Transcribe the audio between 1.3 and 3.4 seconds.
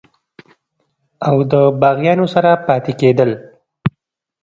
دَباغيانو سره پاتې کيدل